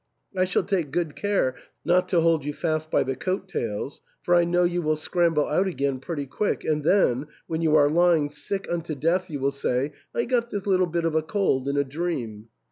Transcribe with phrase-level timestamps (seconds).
[0.35, 1.53] I shall take good care
[1.85, 5.45] not to hold you fast by the coat tails, for I know you will scramble
[5.47, 9.51] out again pretty quick, and then, when you are lying sick unto death, you will
[9.51, 12.47] say, * I got this little bit of a cold in a dream.'